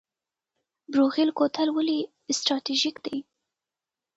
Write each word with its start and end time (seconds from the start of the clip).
بروغیل 0.91 1.29
کوتل 1.37 1.67
ولې 1.73 1.99
استراتیژیک 2.31 2.95
دی؟ 3.05 3.17